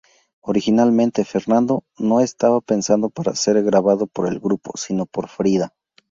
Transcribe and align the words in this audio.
Originalmente, 0.41 1.23
"Fernando" 1.23 1.83
no 1.99 2.21
estaba 2.21 2.59
pensado 2.59 3.11
para 3.11 3.35
ser 3.35 3.61
grabado 3.63 4.07
por 4.07 4.27
el 4.27 4.39
grupo, 4.39 4.71
sino 4.75 5.05
por 5.05 5.27
Frida. 5.29 5.75